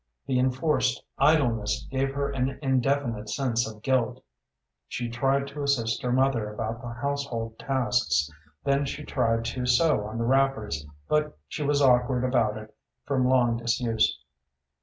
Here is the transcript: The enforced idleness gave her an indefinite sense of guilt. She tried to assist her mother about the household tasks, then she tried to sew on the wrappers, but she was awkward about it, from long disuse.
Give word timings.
The 0.25 0.39
enforced 0.39 1.03
idleness 1.19 1.87
gave 1.91 2.11
her 2.15 2.31
an 2.31 2.57
indefinite 2.63 3.29
sense 3.29 3.67
of 3.71 3.83
guilt. 3.83 4.23
She 4.87 5.07
tried 5.11 5.45
to 5.49 5.61
assist 5.61 6.01
her 6.01 6.11
mother 6.11 6.51
about 6.51 6.81
the 6.81 6.89
household 6.91 7.59
tasks, 7.59 8.27
then 8.63 8.85
she 8.87 9.03
tried 9.03 9.45
to 9.45 9.67
sew 9.67 10.05
on 10.07 10.17
the 10.17 10.25
wrappers, 10.25 10.87
but 11.07 11.37
she 11.47 11.61
was 11.61 11.83
awkward 11.83 12.23
about 12.23 12.57
it, 12.57 12.75
from 13.05 13.27
long 13.27 13.57
disuse. 13.57 14.17